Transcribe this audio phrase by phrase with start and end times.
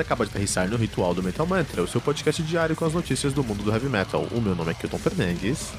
[0.00, 3.32] acaba de aterrissar no Ritual do Metal Mantra, o seu podcast diário com as notícias
[3.32, 4.26] do mundo do heavy metal.
[4.32, 5.72] O meu nome é Kilton Fernandes.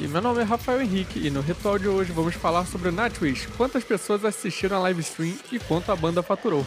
[0.00, 2.92] E meu nome é Rafael Henrique e no Ritual de hoje vamos falar sobre o
[2.92, 6.66] Nightwish, quantas pessoas assistiram a live stream e quanto a banda faturou.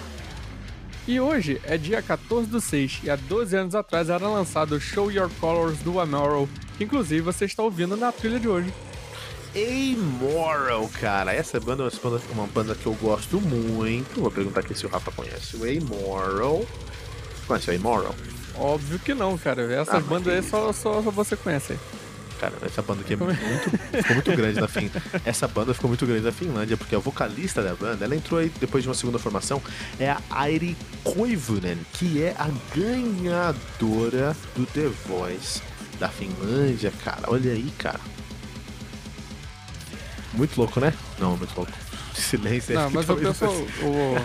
[1.07, 5.11] E hoje é dia 14 do 6 e há 12 anos atrás era lançado Show
[5.11, 8.73] Your Colors do Amorrow, que inclusive você está ouvindo na trilha de hoje.
[9.55, 11.33] Amoral, cara.
[11.33, 14.21] Essa banda é uma banda, uma banda que eu gosto muito.
[14.21, 16.65] Vou perguntar aqui se o Rafa conhece o Amoral.
[17.47, 18.15] Conhece o Amoral?
[18.55, 19.71] Óbvio que não, cara.
[19.73, 21.77] Essas ah, bandas aí só, só, só, você conhece.
[22.39, 24.91] Cara, essa banda aqui é muito, ficou muito grande na Fin...
[25.25, 28.51] Essa banda ficou muito grande na Finlândia, porque a vocalista da banda, ela entrou aí
[28.59, 29.59] depois de uma segunda formação,
[29.99, 35.61] é a Airi Koivunen, que é a ganhadora do The Voice
[35.99, 37.23] da Finlândia, cara.
[37.27, 37.99] Olha aí, cara.
[40.37, 40.93] Muito louco, né?
[41.19, 41.71] Não, muito louco.
[42.13, 43.45] Silêncio Não, mas eu penso.
[43.45, 44.15] O,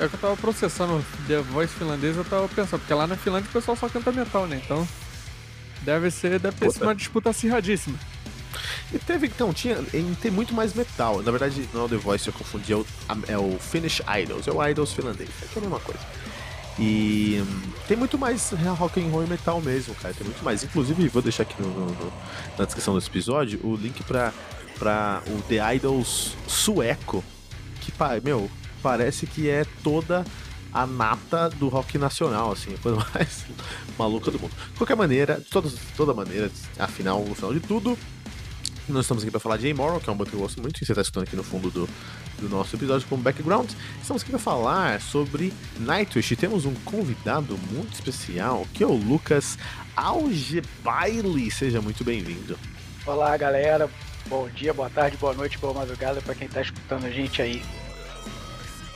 [0.00, 3.16] é, é que eu tava processando The Voice finlandês, eu tava pensando, porque lá na
[3.16, 4.60] Finlândia o pessoal só canta metal, né?
[4.64, 4.86] Então.
[5.82, 7.98] Deve ser, deve ter sido uma disputa acirradíssima.
[8.92, 9.76] E teve, então, tinha,
[10.20, 11.22] tem muito mais metal.
[11.22, 12.86] Na verdade, não é o The Voice, eu confundi, é o,
[13.28, 16.00] é o Finnish Idols, é o Idols finlandês, é, é a mesma coisa.
[16.78, 20.14] E hum, tem muito mais rock and roll e metal mesmo, cara.
[20.14, 20.64] Tem muito mais.
[20.64, 22.12] Inclusive, vou deixar aqui no, no,
[22.58, 24.32] na descrição desse episódio o link pra
[24.80, 27.22] para o The Idols sueco,
[27.82, 27.92] que,
[28.24, 28.50] meu,
[28.82, 30.24] parece que é toda
[30.72, 33.44] a nata do rock nacional, assim, a coisa mais
[33.98, 34.52] maluca do mundo.
[34.72, 37.98] De qualquer maneira, de toda, toda maneira, afinal, no final de tudo,
[38.88, 40.82] nós estamos aqui para falar de Amoral, que é um banda que eu gosto muito,
[40.82, 41.88] e você está escutando aqui no fundo do,
[42.38, 43.70] do nosso episódio como background.
[44.00, 48.94] Estamos aqui para falar sobre Nightwish e temos um convidado muito especial, que é o
[48.94, 49.58] Lucas
[49.94, 51.50] Algebaile.
[51.50, 52.58] Seja muito bem-vindo.
[53.06, 53.90] Olá, galera.
[54.26, 57.62] Bom dia, boa tarde, boa noite, boa madrugada para quem está escutando a gente aí.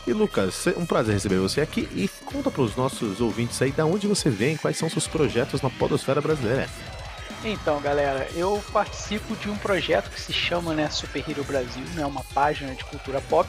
[0.06, 3.86] E Lucas, um prazer receber você aqui e conta para os nossos ouvintes aí da
[3.86, 6.68] onde você vem, quais são seus projetos na podosfera brasileira.
[7.42, 12.04] Então, galera, eu participo de um projeto que se chama né, Super Hero Brasil, né,
[12.04, 13.48] uma página de cultura pop.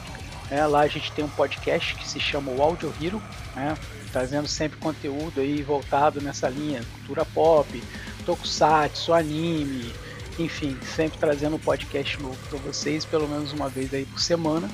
[0.50, 3.22] Né, lá a gente tem um podcast que se chama o Audio Hero,
[3.54, 3.76] né,
[4.12, 7.82] trazendo sempre conteúdo aí voltado nessa linha, cultura pop,
[8.24, 9.92] tokusatsu, anime,
[10.38, 14.68] enfim, sempre trazendo um podcast novo para vocês, pelo menos uma vez aí por semana,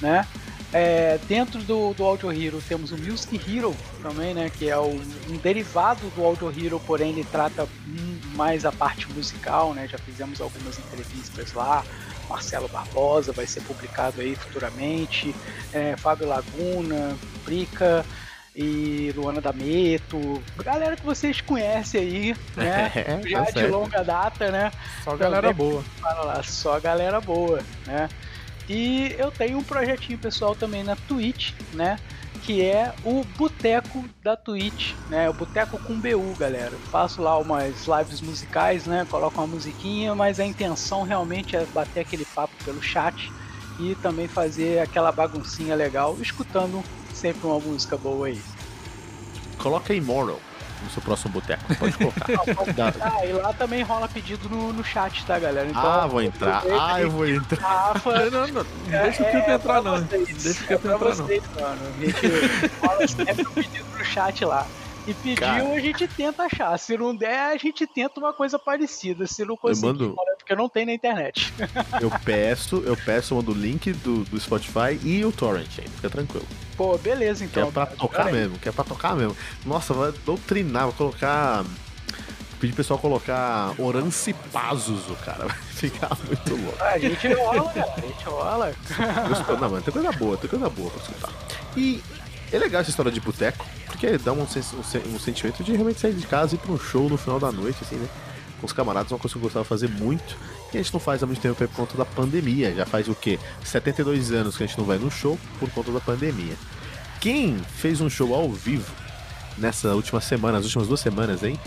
[0.00, 0.26] né?
[0.72, 4.50] É, dentro do, do Audio Hero temos o Music Hero também, né?
[4.50, 4.88] Que é o,
[5.28, 7.68] um derivado do Audio Hero, porém ele trata
[8.34, 9.86] mais a parte musical, né?
[9.86, 11.84] Já fizemos algumas entrevistas lá.
[12.28, 15.32] Marcelo Barbosa vai ser publicado aí futuramente.
[15.72, 18.04] É, Fábio Laguna, Brica,
[18.54, 22.92] e Luana D'Ameto, galera que vocês conhecem aí, né?
[22.94, 24.70] É, Já tá de longa data, né?
[25.04, 25.84] Só galera boa.
[26.00, 28.08] Lá, só galera boa, né?
[28.66, 31.98] E eu tenho um projetinho pessoal também na Twitch, né?
[32.42, 35.28] Que é o Boteco da Twitch, né?
[35.28, 36.72] O Boteco com BU, galera.
[36.90, 39.06] Faço lá umas lives musicais, né?
[39.10, 43.30] Coloco uma musiquinha, mas a intenção realmente é bater aquele papo pelo chat
[43.78, 46.82] e também fazer aquela baguncinha legal, escutando
[47.12, 48.40] sempre uma música boa aí.
[49.58, 50.40] Coloca Immoral
[50.84, 51.62] no seu próximo boteco.
[51.74, 52.94] Pode colocar.
[53.00, 55.68] ah, e lá também rola pedido no, no chat, tá, galera?
[55.68, 56.62] Então, ah, vou entrar.
[56.78, 57.60] Ah, eu vou entrar.
[57.64, 60.02] Rafa, não, não, não deixa o Kilton é, entrar, não.
[60.02, 61.62] Deixa o Kilton é entrar, vocês, não.
[61.62, 61.80] Mano.
[61.86, 64.66] A gente rola sempre pedido no chat lá.
[65.06, 65.72] E pediu, Cara.
[65.74, 66.78] a gente tenta achar.
[66.78, 69.26] Se não der, a gente tenta uma coisa parecida.
[69.26, 70.16] Se não conseguir, mando...
[70.38, 71.52] porque não tem na internet.
[72.00, 75.88] eu peço, eu peço, eu mando o link do, do Spotify e o Torrent aí,
[75.88, 76.46] fica tranquilo.
[76.76, 77.64] Pô, beleza então.
[77.64, 79.36] Que é pra tocar mesmo, que é pra tocar mesmo.
[79.64, 81.64] Nossa, vai doutrinar, vou colocar.
[82.60, 85.46] Pedir pro pessoal colocar Orance Pazuzu, cara.
[85.84, 86.82] Vai ficar muito louco.
[86.82, 87.94] A gente rola, cara.
[87.96, 88.72] A gente rola.
[89.60, 91.32] Não, mano, tem coisa boa, tem coisa boa pra escutar.
[91.76, 92.00] E
[92.50, 96.14] é legal essa história de boteco, porque dá um, um, um, sentimento de realmente sair
[96.14, 98.08] de casa e ir pra um show no final da noite, assim, né?
[98.60, 100.38] Com os camaradas, uma coisa que eu gostava de fazer muito,
[100.74, 102.74] que a gente não faz há muito tempo por conta da pandemia.
[102.74, 103.38] Já faz o quê?
[103.62, 106.54] 72 anos que a gente não vai no show por conta da pandemia.
[107.20, 108.92] Quem fez um show ao vivo
[109.56, 111.58] nessa última semana, as últimas duas semanas aí,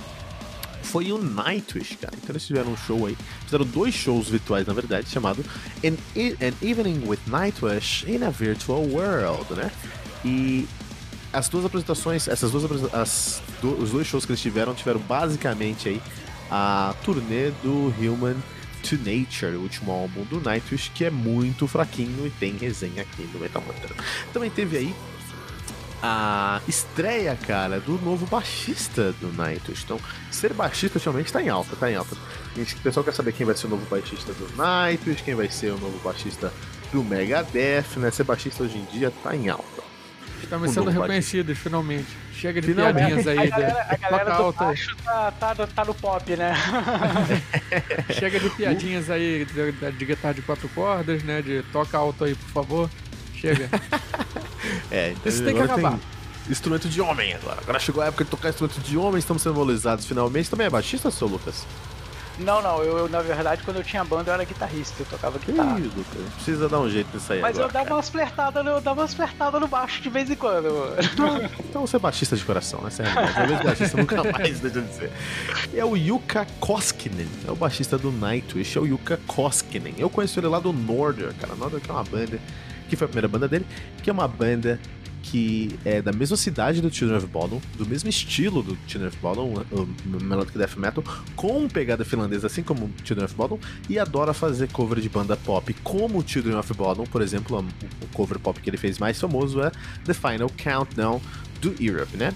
[0.83, 2.13] foi o Nightwish, cara.
[2.17, 3.17] Então eles tiveram um show aí.
[3.45, 5.43] Fizeram dois shows virtuais, na verdade, chamado
[5.83, 9.71] An, An Evening with Nightwish in a Virtual World, né?
[10.25, 10.67] E
[11.31, 15.87] as duas apresentações, essas duas as, do, os dois shows que eles tiveram, tiveram basicamente
[15.87, 16.01] aí
[16.51, 18.35] a turnê do Human
[18.89, 23.23] to Nature, o último álbum do Nightwish, que é muito fraquinho e tem resenha aqui
[23.33, 23.95] no Metal Mantra.
[24.31, 24.95] Também teve aí
[26.01, 29.83] a estreia, cara, do novo baixista do Nightwish.
[29.83, 29.99] Então,
[30.31, 32.15] ser baixista ultimamente tá em alta, tá em alta.
[32.55, 35.49] Gente, o pessoal quer saber quem vai ser o novo baixista do Nightwish, quem vai
[35.49, 36.53] ser o novo baixista
[36.91, 38.11] do Megadeth, né?
[38.11, 39.83] Ser baixista hoje em dia tá em alta.
[40.41, 42.26] Estamos sendo reconhecidos, finalmente.
[42.37, 42.97] Chega de Finalmente.
[43.23, 43.37] piadinhas aí.
[43.39, 46.53] A galera, de- a galera toca do baixo tá, tá, no- tá no pop, né?
[48.13, 51.41] Chega de piadinhas aí de, de, de guitarra de quatro cordas, né?
[51.41, 52.89] De toca alto aí, por favor.
[53.35, 53.69] Chega.
[54.91, 55.97] É, então Isso tem que acabar.
[56.49, 57.59] Instrumento de homem agora.
[57.61, 60.49] Agora chegou a época de tocar instrumento de homem, estamos sendo valorizados finalmente.
[60.49, 61.65] Também é baixista, seu Lucas?
[62.39, 65.39] Não, não, eu, eu, na verdade quando eu tinha banda eu era guitarrista, eu tocava
[65.39, 65.79] guitarra.
[65.79, 67.83] Ih, Lucas, precisa dar um jeito nisso aí Mas eu agora.
[67.83, 70.69] dava umas flertadas, no- eu dava umas flertadas no baixo de vez em quando.
[71.15, 71.51] cara.
[71.67, 73.33] Então você é baixista de coração, é a realidade.
[73.35, 75.11] Talvez baixista nunca mais, deixa eu dizer.
[75.73, 79.95] E é o Yuka Koskinen, é o baixista do Nightwish, é o Yuka Koskinen.
[79.97, 81.55] Eu conheço ele lá do Norder, cara.
[81.55, 82.39] Norder que é uma banda,
[82.87, 83.65] que foi a primeira banda dele,
[84.03, 84.79] que é uma banda
[85.31, 89.17] que é da mesma cidade do Children of Bodom, do mesmo estilo do Children of
[89.17, 89.87] Bodom, o
[90.23, 91.03] Melodic Death Metal,
[91.35, 93.59] com pegada finlandesa, assim como Children of Bodom,
[93.89, 98.39] e adora fazer cover de banda pop, como Children of Bodom, por exemplo, o- cover
[98.39, 99.69] pop que ele fez mais famoso é
[100.05, 101.19] The Final Countdown
[101.61, 102.33] do Europe, né?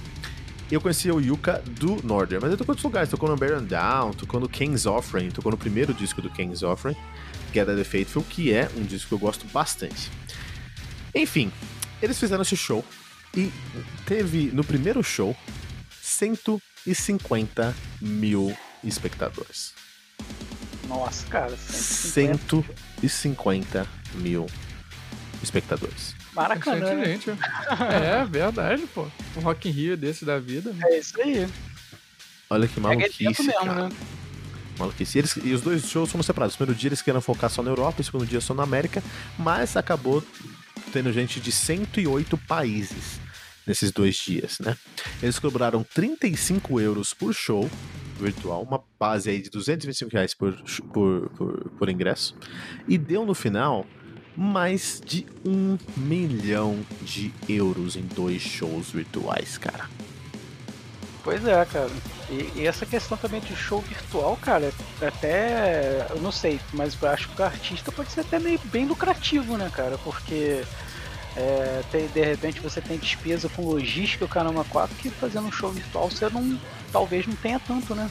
[0.69, 3.63] Eu conhecia o Yuka do Northern, mas ele tocou em outros lugares, tocou no Baron
[3.63, 6.95] Down, tocou no King's Offering, tocou no primeiro disco do King's Offering,
[7.53, 10.09] Gather the Faithful, que é um disco que eu gosto bastante.
[11.13, 11.51] Enfim,
[12.01, 12.83] eles fizeram esse show
[13.35, 13.51] e
[14.05, 15.35] teve no primeiro show
[16.01, 19.73] 150 mil espectadores.
[20.87, 22.65] Nossa, cara, 150.
[23.01, 24.45] 150 mil
[25.41, 26.15] espectadores.
[26.33, 27.05] Maracanã, Bastante né?
[27.05, 27.29] gente.
[27.31, 29.07] É, verdade, pô.
[29.37, 30.71] Um Rock in Rio desse da vida.
[30.73, 30.79] né?
[30.89, 31.47] É isso aí.
[32.49, 33.89] Olha que É maluquice, mesmo, cara.
[33.89, 33.95] né?
[34.77, 35.17] Maluquice.
[35.17, 36.55] E, eles- e os dois shows foram separados.
[36.55, 39.03] O primeiro dia eles queriam focar só na Europa, o segundo dia só na América,
[39.37, 40.23] mas acabou
[40.91, 43.19] tendo gente de 108 países
[43.65, 44.77] nesses dois dias, né?
[45.21, 47.69] Eles cobraram 35 euros por show
[48.19, 50.55] virtual, uma base aí de 225 reais por,
[50.93, 52.35] por, por, por ingresso,
[52.87, 53.85] e deu no final
[54.35, 59.89] mais de um milhão de euros em dois shows virtuais, cara.
[61.23, 61.91] Pois é, cara.
[62.31, 66.07] E, e essa questão também de show virtual, cara, até.
[66.09, 69.57] Eu não sei, mas eu acho que o artista pode ser até meio bem lucrativo,
[69.57, 69.97] né, cara?
[69.97, 70.63] Porque.
[71.35, 75.51] é, tem- de repente você tem despesa com logística, o caramba 4, que fazendo um
[75.51, 76.57] show virtual você não.
[76.91, 78.09] talvez não tenha tanto, né?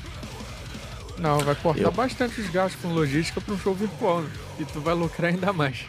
[1.19, 4.31] Não, vai cortar Eu- bastante os gastos com logística pra um show virtual, né?
[4.59, 5.85] E tu vai lucrar ainda mais.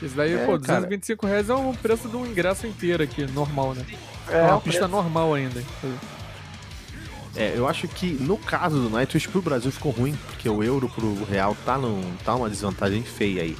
[0.00, 0.80] Isso daí, É, pô, cara.
[0.82, 3.84] 225 reais é o preço de um ingresso inteiro aqui, normal, né?
[4.28, 5.62] É, É uma pista preço- normal ainda.
[7.36, 10.88] É, eu acho que no caso do Nightwish pro Brasil ficou ruim, porque o euro
[10.88, 13.56] pro real tá, num, tá uma desvantagem feia aí.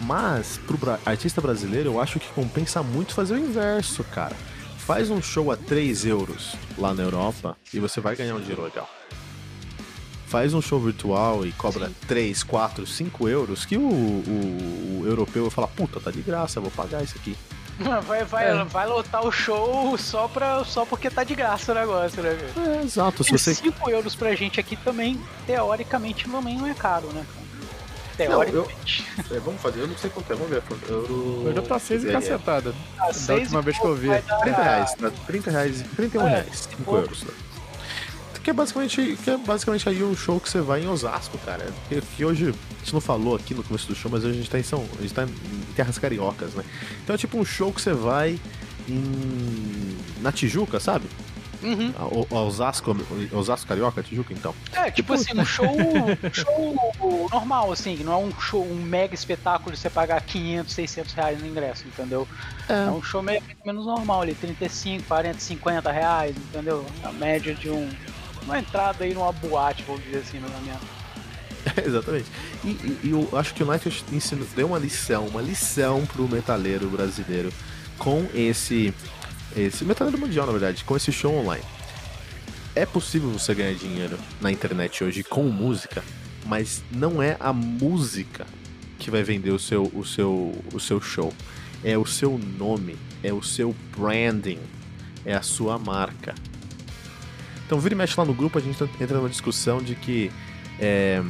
[0.00, 4.34] Mas pro bra- artista brasileiro eu acho que compensa muito fazer o inverso, cara.
[4.78, 8.62] Faz um show a 3 euros lá na Europa e você vai ganhar um dinheiro
[8.62, 8.88] legal.
[10.26, 15.42] Faz um show virtual e cobra 3, 4, 5 euros, que o, o- o europeu
[15.42, 17.36] vai falar, puta, tá de graça, eu vou pagar isso aqui.
[18.06, 18.64] Vai, vai, É.
[18.64, 22.30] vai lotar o show só, pra, só porque tá de graça o negócio, né?
[22.30, 22.80] velho?
[22.80, 26.74] É, exato, se E você 5 euros pra gente aqui também, teoricamente, também não é
[26.74, 27.24] caro, né?
[28.16, 28.28] cara?
[28.30, 29.06] Não, eu- Teoricamente.
[29.30, 30.62] É, vamos fazer, eu não sei quanto é, vamos ver.
[30.88, 31.14] Euro...
[31.14, 32.74] O euro tá 6 e É, cacetada.
[32.98, 34.08] Ah, Da última vez que eu vi.
[34.08, 35.10] dar- 30 reais, tá?
[35.26, 37.00] 30 reais, 31 É, reais, 5 pouco.
[37.00, 37.22] euros.
[37.24, 37.32] Né?
[38.42, 41.64] Que é basicamente, que é basicamente aí o show que você vai em Osasco, cara.
[41.88, 44.36] Que, que hoje, a gente não falou aqui no começo do show, mas hoje a
[44.38, 44.84] gente tá em São.
[44.98, 46.64] A gente tá em terras cariocas, né?
[47.04, 48.38] Então é tipo um show que você vai
[48.88, 49.96] em.
[50.20, 51.06] na Tijuca, sabe?
[51.62, 51.92] Uhum.
[52.28, 52.96] O- Osasco,
[53.32, 54.52] Osasco Carioca, Tijuca, então.
[54.72, 59.14] É, tipo assim, um show, um show normal, assim, não é um show, um mega
[59.14, 62.26] espetáculo de você pagar 500, 600 reais no ingresso, entendeu?
[62.68, 66.84] É, um show meio menos normal ali, 35, 40, 50 reais, entendeu?
[67.04, 67.88] A média de um,
[68.44, 70.82] uma entrada aí numa boate, vamos dizer assim, ou menos.
[71.86, 72.26] Exatamente.
[72.64, 76.28] E, e- e eu acho que o Nightwish ensinou, deu uma lição, uma lição pro
[76.28, 77.52] metaleiro brasileiro
[77.98, 78.92] com esse.
[79.56, 81.62] Esse metaleiro mundial, na verdade, com esse show online.
[82.74, 86.02] É possível você ganhar dinheiro na internet hoje com música,
[86.46, 88.46] mas não é a música
[88.98, 91.34] que vai vender o seu, o seu, o seu show.
[91.84, 94.58] É o seu nome, é o seu branding,
[95.26, 96.34] é a sua marca.
[97.72, 100.30] Então vira e mexe lá no grupo, a gente entra numa discussão de que
[100.78, 101.22] é,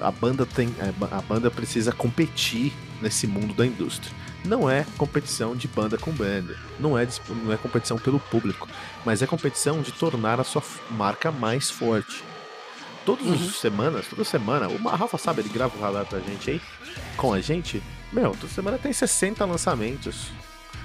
[0.00, 4.12] a banda tem a ba- a banda precisa competir nesse mundo da indústria.
[4.44, 7.06] Não é competição de banda com banda, não é
[7.44, 8.66] não é competição pelo público,
[9.04, 12.20] mas é competição de tornar a sua marca mais forte.
[13.04, 16.60] Todas as semanas, toda semana, o Rafa sabe, ele grava o radar pra gente aí,
[17.16, 17.80] com a gente.
[18.12, 20.32] Meu, toda semana tem 60 lançamentos.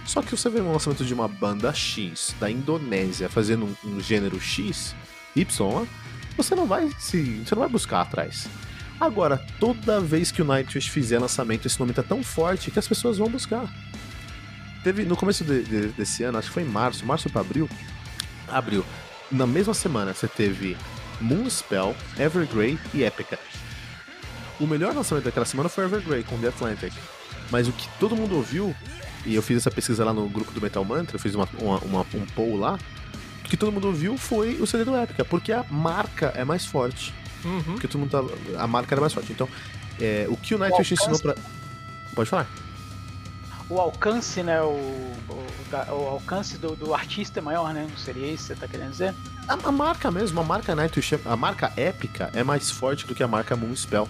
[0.06, 4.00] Só que você vê um lançamento de uma banda X da Indonésia fazendo um, um
[4.02, 4.96] gênero X,
[5.36, 5.86] Y,
[6.36, 7.44] você não vai se.
[7.46, 8.48] Você não vai buscar atrás.
[9.00, 12.88] Agora, toda vez que o Nightwish fizer lançamento, esse nome tá tão forte que as
[12.88, 13.68] pessoas vão buscar.
[14.84, 17.70] Teve no começo de- de- desse ano, acho que foi em março, março para abril,
[18.48, 18.84] Abriu.
[19.32, 20.76] Na mesma semana você teve
[21.22, 23.40] Moonspell, Evergrey e Epica.
[24.60, 26.92] O melhor lançamento daquela semana foi Evergrey com The Atlantic.
[27.50, 28.76] Mas o que todo mundo ouviu,
[29.26, 31.78] e eu fiz essa pesquisa lá no grupo do Metal Mantra, eu fiz uma, uma,
[31.80, 32.80] uma, um poll lá,
[33.46, 36.66] o que todo mundo ouviu foi o CD do Epica, porque a marca é mais
[36.66, 37.14] forte.
[37.44, 37.64] Uhum.
[37.64, 39.32] Porque todo mundo tá, a marca era mais forte.
[39.32, 39.48] Então,
[40.00, 41.36] é, o que o Nightwish ensinou pra.
[42.16, 42.48] Pode falar?
[43.70, 44.62] O alcance, né?
[44.62, 47.88] O, o, o alcance do, do, artista é maior, né?
[47.90, 49.14] Não seria isso que você tá querendo dizer?
[49.48, 53.24] A, a marca mesmo, a marca Nightwish, a marca épica é mais forte do que
[53.24, 54.08] a marca Moonspell.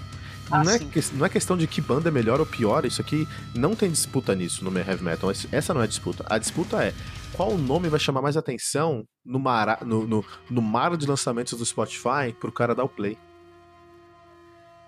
[0.51, 2.99] Ah, não, é que- não é questão de que banda é melhor ou pior, isso
[3.01, 5.31] aqui não tem disputa nisso no heavy metal.
[5.51, 6.25] Essa não é a disputa.
[6.29, 6.93] A disputa é
[7.33, 11.65] qual nome vai chamar mais atenção no, mara- no, no, no mar de lançamentos do
[11.65, 13.17] Spotify pro cara dar o play.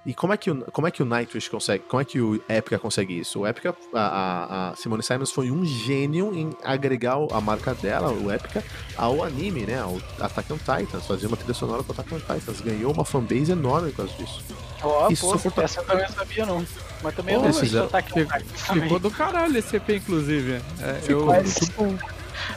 [0.06, 1.86] E como é que o, como é que o Nightwish consegue?
[1.88, 3.40] Como é que o Epica consegue isso?
[3.40, 8.12] O Epica, a, a, a Simone Simons foi um gênio em agregar a marca dela,
[8.12, 8.62] o Epica,
[8.98, 9.80] ao anime, né?
[9.80, 12.60] Ao Attack on Titans, fazer uma trilha sonora pro Attack on Titans.
[12.60, 14.44] Ganhou uma fanbase enorme por causa disso.
[14.84, 16.66] Ó, Isso pô, forta- essa eu também sabia não.
[17.02, 18.84] Mas também Pô, eu não aqui um cara também.
[18.84, 20.62] Ficou do caralho esse EP, inclusive.
[20.82, 21.98] É, eu, Mas- muito bom.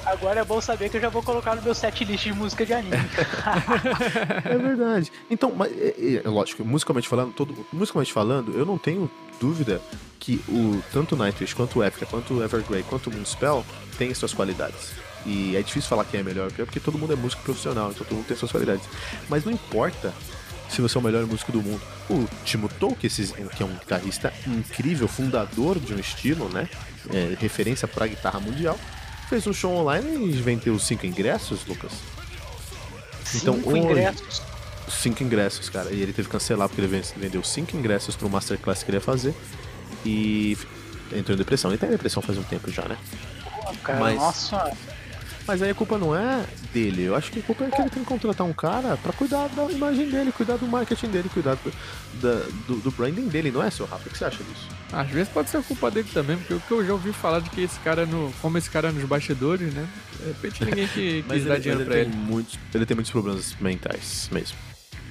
[0.04, 2.64] Agora é bom saber que eu já vou colocar no meu set list de música
[2.66, 2.96] de anime.
[4.44, 5.12] É verdade.
[5.30, 9.80] Então, mas, é, é, lógico, musicalmente falando, todo, musicalmente falando, eu não tenho dúvida
[10.18, 13.64] que o tanto o Nightwish quanto o Epica, quanto o Evergrey, quanto o Moonspell
[13.98, 14.92] têm suas qualidades.
[15.24, 17.90] E é difícil falar quem é melhor ou pior, porque todo mundo é músico profissional,
[17.90, 18.88] então todo mundo tem suas qualidades.
[19.28, 20.12] Mas não importa
[20.68, 21.80] se você é o melhor músico do mundo.
[22.10, 23.10] O Timo Tolkien,
[23.56, 26.68] que é um guitarrista incrível, fundador de um estilo, né?
[27.12, 28.78] É, referência pra guitarra mundial,
[29.28, 31.92] fez um show online e vendeu cinco ingressos, Lucas.
[33.34, 34.42] Então, Cinco hoje- ingressos.
[34.88, 35.90] cinco ingressos, cara.
[35.90, 38.96] E ele teve que cancelar porque ele ven- vendeu cinco ingressos pro Masterclass que ele
[38.98, 39.34] ia fazer.
[40.04, 40.56] E
[41.12, 41.70] entrou em depressão.
[41.70, 42.96] Ele tá em depressão faz um tempo já, né?
[43.44, 44.72] Pô, cara, mas- nossa.
[45.46, 47.02] Mas aí a culpa não é dele.
[47.04, 49.48] Eu acho que a culpa é que ele tem que contratar um cara pra cuidar
[49.48, 51.72] da imagem dele, cuidar do marketing dele, cuidar do,
[52.20, 54.08] da- do, do branding dele, não é, seu Rafa?
[54.08, 54.68] O que você acha disso?
[54.92, 57.50] Às vezes pode ser culpa dele também, porque o que eu já ouvi falar de
[57.50, 59.86] que esse cara, no, como esse cara é nos bastidores, né?
[60.20, 62.10] De repente ninguém que, quis dar dinheiro pra ele.
[62.16, 64.56] Muitos, ele tem muitos problemas mentais mesmo.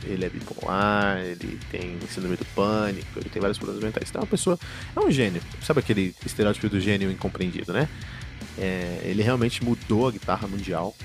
[0.03, 4.07] Ele é bipolar, ele tem síndrome do pânico, ele tem vários problemas mentais.
[4.10, 4.60] Então é uma pessoa.
[4.95, 5.41] É um gênio.
[5.63, 7.89] Sabe aquele estereótipo do gênio incompreendido, né?
[8.57, 10.95] É, ele realmente mudou a guitarra mundial.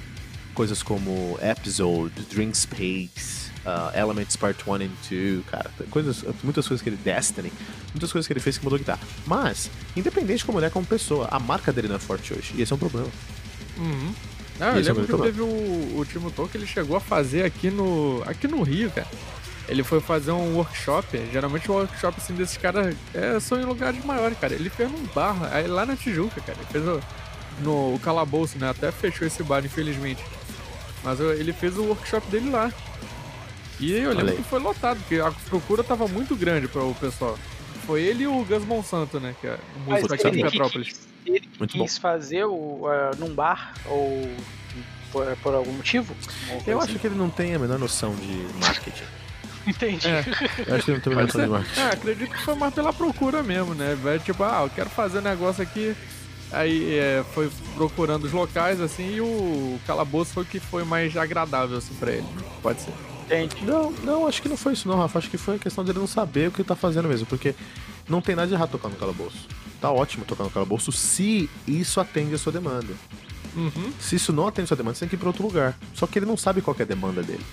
[0.54, 5.70] Coisas como Episode, Dream Space, uh, Elements Part 1 and 2, cara.
[5.90, 6.96] Coisas, muitas coisas que ele.
[6.96, 7.52] Destiny.
[7.92, 9.00] Muitas coisas que ele fez que mudou a guitarra.
[9.26, 12.52] Mas, independente de como ele é como pessoa, a marca dele não é forte hoje.
[12.56, 13.08] E esse é um problema.
[13.78, 14.14] Uhum.
[14.60, 17.44] Ah, eu é lembro que meu teve o, o Timo Tolkien, ele chegou a fazer
[17.44, 19.08] aqui no, aqui no Rio, cara.
[19.66, 24.04] Ele foi fazer um workshop, geralmente o workshop assim, desses caras é, são em lugares
[24.04, 24.52] maiores, cara.
[24.52, 26.58] Ele fez num bar, aí lá na Tijuca, cara.
[26.58, 27.00] Ele fez o,
[27.60, 28.70] no calabouço, né?
[28.70, 30.22] Até fechou esse bar, infelizmente.
[31.02, 32.72] Mas ele fez o workshop dele lá.
[33.78, 37.38] E eu lembro que foi lotado, porque a procura tava muito grande para o pessoal.
[37.86, 39.34] Foi ele e o Gus Monsanto, né?
[39.40, 40.88] Que é o Mas músico aqui de Petrópolis.
[40.88, 44.30] quis, ele Muito quis fazer o, uh, num bar ou
[45.10, 46.14] por, por algum motivo?
[46.66, 46.90] Eu assim?
[46.92, 49.04] acho que ele não tem a menor noção de marketing.
[49.66, 50.06] Entendi.
[50.08, 50.24] É.
[50.66, 51.80] Eu acho que ele não tem a menor noção de marketing.
[51.80, 53.96] É, acredito que foi mais pela procura mesmo, né?
[54.02, 55.96] Vai, Tipo, ah, eu quero fazer um negócio aqui.
[56.52, 61.16] Aí é, foi procurando os locais, assim, e o calabouço foi o que foi mais
[61.16, 62.26] agradável, assim, pra ele.
[62.62, 62.92] Pode ser.
[63.26, 63.64] Entendi.
[63.64, 65.18] Não, não, acho que não foi isso não, Rafa.
[65.18, 67.54] Acho que foi a questão dele não saber o que ele tá fazendo mesmo, porque
[68.08, 69.46] não tem nada de errado tocar no calabouço.
[69.80, 72.92] Tá ótimo tocar no calabouço se isso atende a sua demanda.
[73.54, 73.92] Uhum.
[74.00, 75.78] Se isso não atende a sua demanda, você tem que ir pra outro lugar.
[75.94, 77.44] Só que ele não sabe qual que é a demanda dele.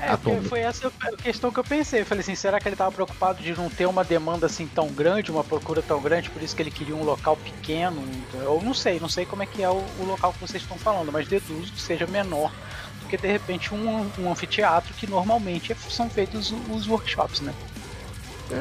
[0.00, 2.00] É, foi essa a questão que eu pensei.
[2.02, 4.88] Eu falei assim, será que ele tava preocupado de não ter uma demanda assim tão
[4.88, 8.02] grande, uma procura tão grande, por isso que ele queria um local pequeno?
[8.46, 10.78] Ou não sei, não sei como é que é o, o local que vocês estão
[10.78, 12.50] falando, mas deduzo que seja menor
[13.02, 17.40] do que de repente um, um anfiteatro que normalmente é- são feitos os, os workshops,
[17.40, 17.52] né?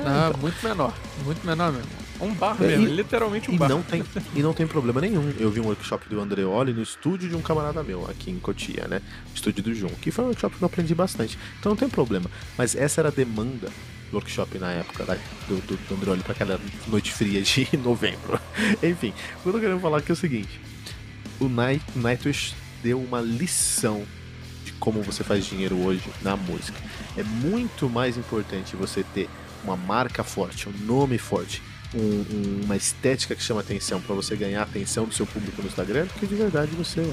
[0.06, 0.94] Ah, muito menor.
[1.24, 1.90] Muito menor mesmo.
[2.20, 3.70] Um bar É, mesmo, e- literalmente um E bar.
[3.70, 4.04] não, tem,
[4.36, 5.32] e não tem problema nenhum.
[5.40, 8.88] Eu vi um workshop do Andreoli no estúdio de um camarada meu, aqui em Cotia,
[8.88, 9.02] né?
[9.36, 11.38] Estúdio do João, que foi um workshop que eu aprendi bastante.
[11.60, 12.30] Então não tem problema.
[12.58, 13.70] Mas essa era a demanda
[14.10, 18.40] do workshop na época da- do, do, do Andreoli para aquela noite fria de novembro.
[18.82, 20.60] Enfim, o que eu tô querendo falar aqui é o seguinte:
[21.40, 24.04] o Night, Nightwish deu uma lição
[24.66, 26.80] de como você faz dinheiro hoje na música.
[27.16, 29.30] É muito mais importante você ter
[29.64, 31.62] uma marca forte, um nome forte,
[31.94, 35.62] um- um- uma estética que chama atenção pra você ganhar a atenção do seu público
[35.62, 37.06] no Instagram, do que de verdade você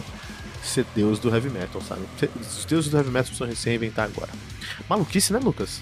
[0.63, 2.03] ser deus do heavy metal, sabe?
[2.41, 4.31] Os deuses do heavy metal precisam se reinventar agora.
[4.89, 5.81] Maluquice, né, Lucas?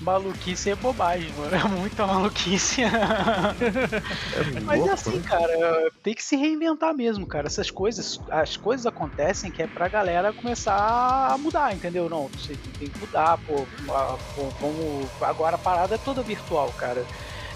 [0.00, 1.54] Maluquice é bobagem, mano.
[1.56, 2.82] É muita maluquice.
[2.82, 2.88] É
[4.64, 5.22] Mas é louco, assim, né?
[5.24, 7.46] cara, tem que se reinventar mesmo, cara.
[7.46, 12.08] Essas coisas, as coisas acontecem que é pra galera começar a mudar, entendeu?
[12.08, 13.68] Não, você tem que mudar, pô.
[13.90, 17.06] a- pô, Vamos, agora a parada é toda virtual, cara.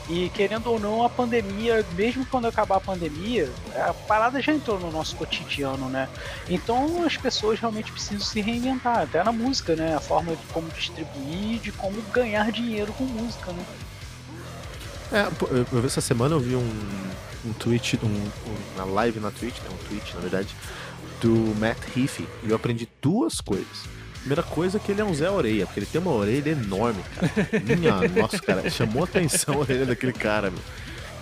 [0.09, 4.79] E querendo ou não, a pandemia, mesmo quando acabar a pandemia, a parada já entrou
[4.79, 6.09] no nosso cotidiano, né?
[6.49, 9.95] Então as pessoas realmente precisam se reinventar, até na música, né?
[9.95, 13.65] A forma de como distribuir, de como ganhar dinheiro com música, né?
[15.13, 15.27] É,
[15.73, 17.11] eu, essa semana eu vi um,
[17.45, 18.31] um tweet, um-
[18.77, 20.55] uma live na Twitch, né, um tweet na verdade,
[21.21, 23.85] do Matt Heafy, e eu aprendi duas coisas.
[24.21, 27.03] Primeira coisa é que ele é um Zé Orelha, porque ele tem uma orelha enorme,
[27.15, 27.49] cara.
[27.65, 30.61] Minha, nossa, cara, chamou atenção a orelha daquele cara, meu.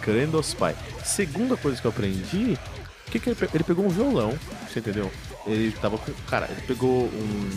[0.03, 0.75] Crendo aos pai.
[1.05, 2.59] Segunda coisa que eu aprendi,
[3.07, 4.37] o que, que ele, pe- ele pegou um violão,
[4.69, 5.11] você entendeu?
[5.47, 6.13] Ele tava com.
[6.29, 7.51] Cara, ele pegou um.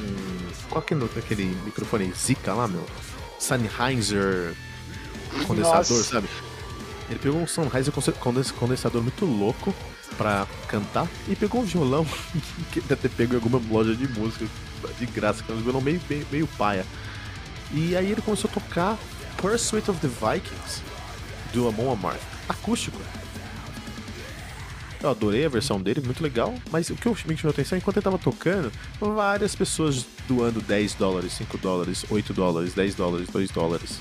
[0.00, 2.84] um qual que é aquele microfone Zika lá, meu?
[3.38, 4.54] Sennheiser
[5.46, 6.04] condensador, Nossa.
[6.04, 6.28] sabe?
[7.10, 9.74] Ele pegou um condens- condensador muito louco
[10.16, 12.06] pra cantar e pegou um violão
[12.70, 14.46] que deve ter pego em alguma loja de música
[14.98, 16.86] de graça, que é um violão meio, meio, meio paia.
[17.72, 18.96] E aí ele começou a tocar
[19.36, 20.82] Pursuit of the Vikings
[21.52, 23.00] do Amon Amarth, acústico.
[25.02, 27.96] Eu adorei a versão dele, muito legal, mas o que me chamou a atenção, enquanto
[27.96, 33.50] ele tava tocando, várias pessoas doando 10 dólares, 5 dólares, 8 dólares, 10 dólares, 2
[33.50, 33.98] dólares,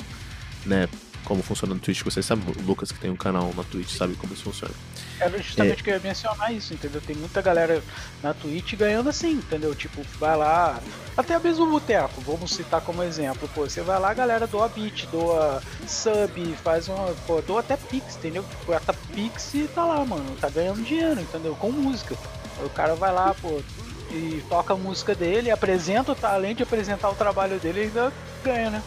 [0.65, 0.89] né?
[1.29, 4.33] Como funciona no Twitch, você sabe, Lucas que tem um canal na Twitch sabe como
[4.33, 4.73] isso funciona.
[5.19, 6.99] Era justamente que eu ia mencionar isso, entendeu?
[6.99, 7.83] Tem muita galera
[8.23, 9.75] na Twitch ganhando assim, entendeu?
[9.75, 10.81] Tipo, vai lá,
[11.15, 14.67] até mesmo o Boteco, vamos citar como exemplo, pô, você vai lá, a galera doa
[14.69, 18.43] beat, doa sub, faz uma, pô, doa até Pix, entendeu?
[18.65, 21.55] Bota Pix e tá lá, mano, tá ganhando dinheiro, entendeu?
[21.55, 22.17] Com música.
[22.65, 23.61] O cara vai lá, pô,
[24.09, 28.11] e toca a música dele, apresenta, tá, além de apresentar o trabalho dele, ainda
[28.43, 28.83] ganha, né?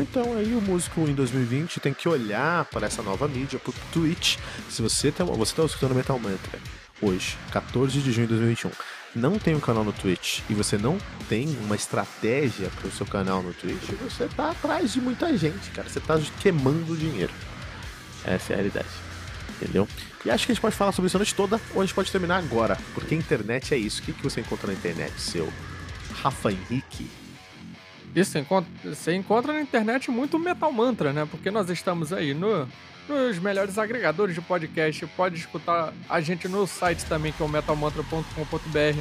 [0.00, 4.38] Então aí o músico em 2020 tem que olhar para essa nova mídia, pro Twitch.
[4.68, 6.58] Se você tá, você tá escutando Metal Mantra
[7.00, 8.70] hoje, 14 de junho de 2021,
[9.14, 13.06] não tem um canal no Twitch e você não tem uma estratégia para o seu
[13.06, 15.88] canal no Twitch, você tá atrás de muita gente, cara.
[15.88, 17.32] Você tá queimando dinheiro.
[18.24, 18.88] Essa é a realidade.
[19.60, 19.88] Entendeu?
[20.24, 21.94] E acho que a gente pode falar sobre isso a noite toda, ou a gente
[21.94, 24.02] pode terminar agora, porque a internet é isso.
[24.02, 25.52] O que você encontra na internet, seu
[26.22, 27.08] Rafa Henrique?
[28.14, 31.26] Isso, encontra- você encontra na internet muito Metal Mantra, né?
[31.30, 32.68] Porque nós estamos aí no,
[33.08, 35.06] nos melhores agregadores de podcast.
[35.16, 39.00] Pode escutar a gente no site também, que é o metalmantra.com.br.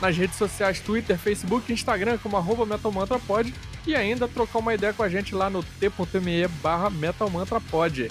[0.00, 3.52] Nas redes sociais, Twitter, Facebook, Instagram, como arroba metalmantrapod.
[3.86, 8.10] E ainda trocar uma ideia com a gente lá no t.me barra metalmantrapod.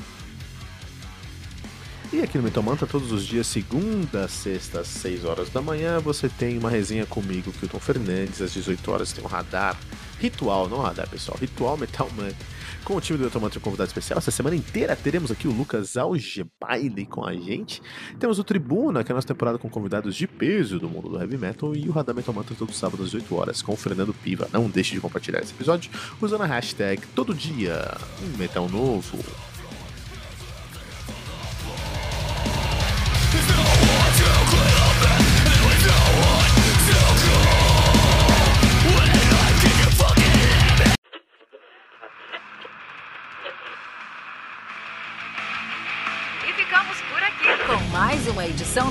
[2.13, 5.97] E aqui no Metal Mantra, todos os dias, segunda, sexta, às 6 horas da manhã,
[5.97, 9.80] você tem uma resenha comigo, Kilton Fernandes, às 18 horas tem um radar.
[10.19, 11.38] Ritual, não radar, pessoal.
[11.39, 12.45] Ritual Metal Mantra.
[12.84, 14.17] Com o time do Metal Mantra um convidado especial.
[14.17, 17.82] Essa semana inteira teremos aqui o Lucas Algebaile com a gente.
[18.19, 21.17] Temos o Tribuna, que é a nossa temporada com convidados de peso do mundo do
[21.17, 21.74] heavy metal.
[21.74, 24.50] E o Radar Metal Mantra todo sábado às 18 horas com o Fernando Piva.
[24.52, 25.89] Não deixe de compartilhar esse episódio
[26.21, 29.17] usando a hashtag todo dia um metal novo.